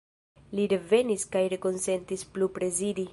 Li 0.59 0.63
revenis 0.71 1.27
kaj 1.37 1.43
rekonsentis 1.55 2.29
plu 2.37 2.53
prezidi. 2.57 3.07